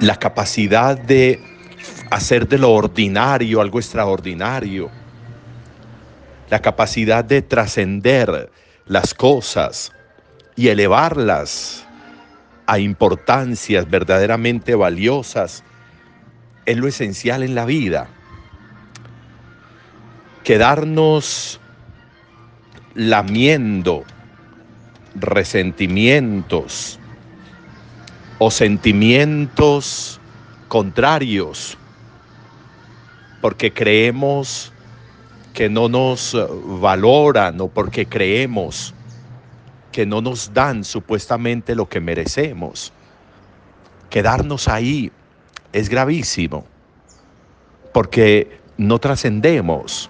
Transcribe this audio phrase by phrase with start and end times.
[0.00, 1.40] la capacidad de
[2.10, 4.90] hacer de lo ordinario algo extraordinario,
[6.48, 8.50] la capacidad de trascender
[8.86, 9.92] las cosas
[10.56, 11.86] y elevarlas
[12.66, 15.64] a importancias verdaderamente valiosas
[16.64, 18.08] es lo esencial en la vida.
[20.44, 21.60] Quedarnos
[22.94, 24.04] lamiendo
[25.14, 26.99] resentimientos
[28.42, 30.18] o sentimientos
[30.66, 31.76] contrarios
[33.42, 34.72] porque creemos
[35.52, 36.34] que no nos
[36.80, 38.94] valoran o porque creemos
[39.92, 42.94] que no nos dan supuestamente lo que merecemos.
[44.08, 45.12] Quedarnos ahí
[45.74, 46.64] es gravísimo
[47.92, 50.08] porque no trascendemos,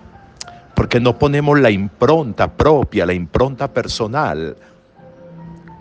[0.76, 4.56] porque no ponemos la impronta propia, la impronta personal.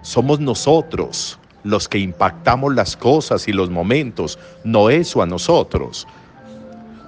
[0.02, 6.08] Somos nosotros los que impactamos las cosas y los momentos, no eso a nosotros.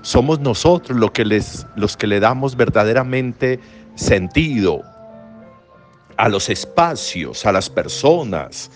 [0.02, 3.60] Somos nosotros los que, les, los que le damos verdaderamente
[3.96, 4.82] sentido
[6.18, 8.70] a los espacios, a las personas,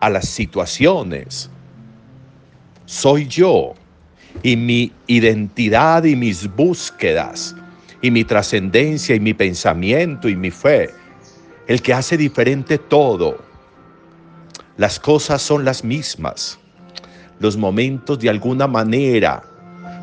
[0.00, 1.50] a las situaciones.
[2.86, 3.74] Soy yo
[4.42, 7.54] y mi identidad y mis búsquedas
[8.02, 10.90] y mi trascendencia y mi pensamiento y mi fe,
[11.66, 13.38] el que hace diferente todo.
[14.76, 16.58] Las cosas son las mismas.
[17.38, 19.42] Los momentos de alguna manera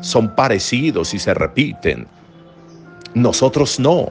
[0.00, 2.06] son parecidos y se repiten.
[3.14, 4.10] Nosotros no.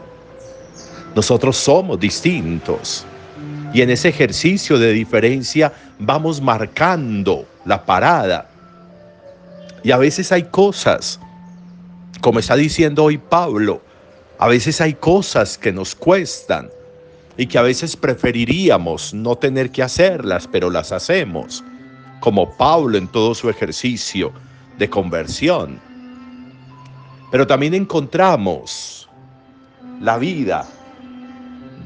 [1.16, 3.06] Nosotros somos distintos.
[3.74, 8.50] Y en ese ejercicio de diferencia vamos marcando la parada.
[9.84, 11.20] Y a veces hay cosas,
[12.22, 13.82] como está diciendo hoy Pablo,
[14.38, 16.70] a veces hay cosas que nos cuestan
[17.42, 21.64] y que a veces preferiríamos no tener que hacerlas, pero las hacemos,
[22.20, 24.32] como Pablo en todo su ejercicio
[24.78, 25.80] de conversión.
[27.32, 29.10] Pero también encontramos
[30.00, 30.68] la vida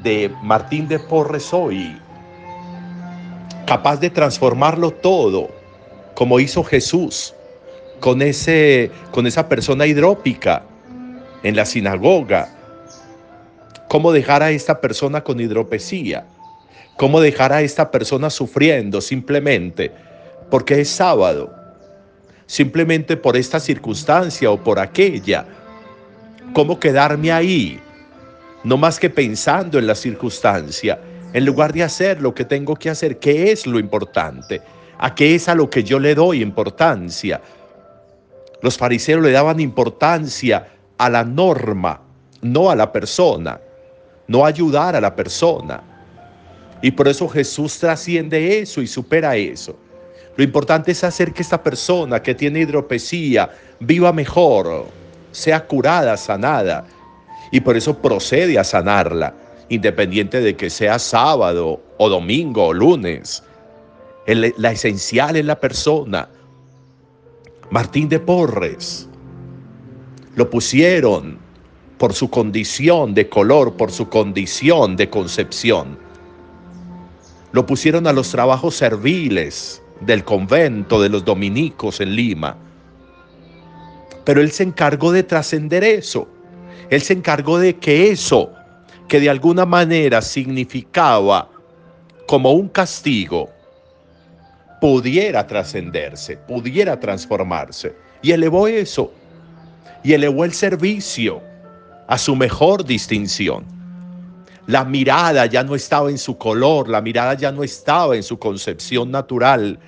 [0.04, 1.98] de Martín de Porres hoy,
[3.66, 5.48] capaz de transformarlo todo,
[6.16, 7.34] como hizo Jesús
[8.02, 10.64] con, ese, con esa persona hidrópica
[11.44, 12.50] en la sinagoga.
[13.88, 16.26] ¿Cómo dejar a esta persona con hidropesía?
[16.98, 19.92] ¿Cómo dejar a esta persona sufriendo simplemente
[20.50, 21.66] porque es sábado?
[22.46, 25.46] simplemente por esta circunstancia o por aquella.
[26.54, 27.80] ¿Cómo quedarme ahí?
[28.64, 31.00] No más que pensando en la circunstancia,
[31.34, 34.62] en lugar de hacer lo que tengo que hacer, ¿qué es lo importante?
[34.98, 37.42] ¿A qué es a lo que yo le doy importancia?
[38.62, 40.68] Los fariseos le daban importancia
[40.98, 42.02] a la norma,
[42.42, 43.60] no a la persona,
[44.28, 45.82] no ayudar a la persona.
[46.82, 49.76] Y por eso Jesús trasciende eso y supera eso.
[50.36, 53.50] Lo importante es hacer que esta persona que tiene hidropesía
[53.80, 54.86] viva mejor,
[55.32, 56.86] sea curada, sanada.
[57.52, 59.34] Y por eso procede a sanarla,
[59.70, 63.44] independiente de que sea sábado o domingo o lunes.
[64.28, 66.28] la esencial es la persona.
[67.72, 69.08] Martín de Porres
[70.36, 71.40] lo pusieron
[71.98, 75.98] por su condición de color, por su condición de concepción.
[77.52, 82.58] Lo pusieron a los trabajos serviles, del convento de los dominicos en Lima.
[84.24, 86.28] Pero él se encargó de trascender eso.
[86.90, 88.52] Él se encargó de que eso,
[89.08, 91.50] que de alguna manera significaba
[92.28, 93.50] como un castigo,
[94.82, 97.96] pudiera trascenderse, pudiera transformarse.
[98.22, 99.14] Y elevó eso.
[100.04, 101.42] Y elevó el servicio
[102.08, 103.66] a su mejor distinción.
[104.68, 108.40] La mirada ya no estaba en su color, la mirada ya no estaba en su
[108.40, 109.80] concepción natural.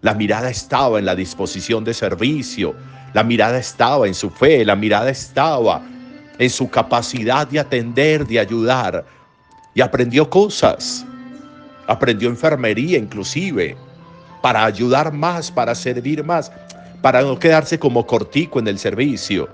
[0.00, 2.74] La mirada estaba en la disposición de servicio,
[3.14, 5.82] la mirada estaba en su fe, la mirada estaba
[6.38, 9.04] en su capacidad de atender, de ayudar.
[9.74, 11.04] Y aprendió cosas,
[11.86, 13.76] aprendió enfermería inclusive,
[14.40, 16.50] para ayudar más, para servir más,
[17.02, 19.48] para no quedarse como cortico en el servicio.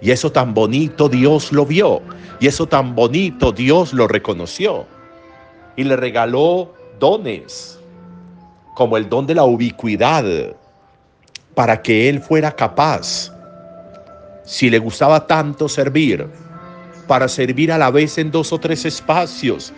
[0.00, 2.02] Y eso tan bonito Dios lo vio.
[2.40, 4.86] Y eso tan bonito Dios lo reconoció.
[5.76, 7.78] Y le regaló dones,
[8.74, 10.24] como el don de la ubicuidad,
[11.54, 13.32] para que él fuera capaz,
[14.44, 16.28] si le gustaba tanto servir,
[17.06, 19.72] para servir a la vez en dos o tres espacios,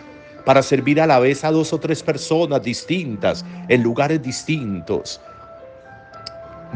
[0.44, 5.20] para servir a la vez a dos o tres personas distintas, en lugares distintos.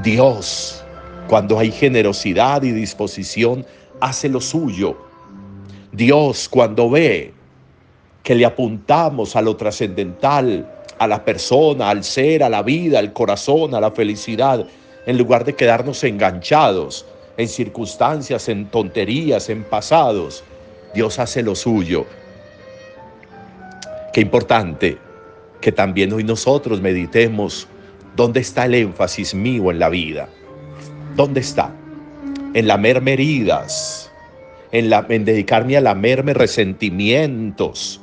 [0.03, 0.85] Dios
[1.31, 3.65] cuando hay generosidad y disposición,
[4.01, 4.97] hace lo suyo.
[5.93, 7.33] Dios cuando ve
[8.25, 10.69] que le apuntamos a lo trascendental,
[10.99, 14.67] a la persona, al ser, a la vida, al corazón, a la felicidad,
[15.07, 17.07] en lugar de quedarnos enganchados
[17.37, 20.43] en circunstancias, en tonterías, en pasados.
[20.95, 22.07] Dios hace lo suyo.
[24.13, 24.99] Qué importante
[25.61, 27.69] que también hoy nosotros meditemos
[28.17, 30.29] dónde está el énfasis mío en la vida.
[31.17, 31.75] ¿Dónde está?
[32.55, 34.11] En lamerme heridas,
[34.73, 38.01] en dedicarme a lamerme resentimientos,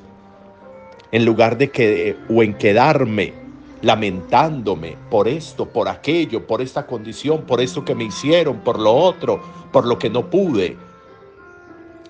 [1.12, 3.34] en lugar de que o en quedarme
[3.82, 8.94] lamentándome por esto, por aquello, por esta condición, por esto que me hicieron, por lo
[8.94, 10.78] otro, por lo que no pude.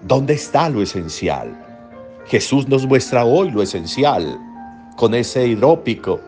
[0.01, 1.63] ¿Dónde está lo esencial?
[2.27, 4.37] Jesús nos muestra hoy lo esencial
[4.95, 6.19] con ese hidrópico.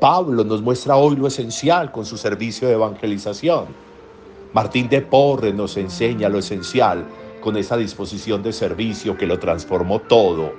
[0.00, 3.85] Pablo nos muestra hoy lo esencial con su servicio de evangelización.
[4.52, 7.04] Martín de Porres nos enseña lo esencial
[7.40, 10.52] con esa disposición de servicio que lo transformó todo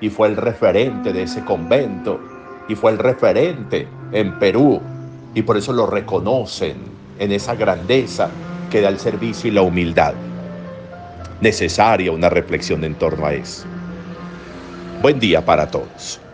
[0.00, 2.18] y fue el referente de ese convento
[2.68, 4.80] y fue el referente en Perú
[5.34, 6.76] y por eso lo reconocen
[7.18, 8.30] en esa grandeza
[8.70, 10.14] que da el servicio y la humildad.
[11.40, 13.66] Necesaria una reflexión en torno a eso.
[15.02, 16.25] Buen día para todos.